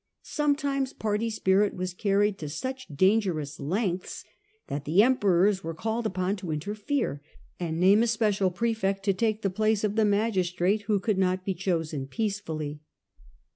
[0.23, 4.25] Sometimes party spirit was carried to such dangerous lengths
[4.65, 7.21] that the Emperors were called upon to interfere
[7.59, 11.45] and name a special pra^fect to take the place of the magistrate who could not
[11.45, 12.81] be chosen peacefully.